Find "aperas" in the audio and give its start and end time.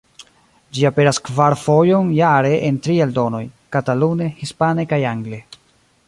0.89-1.19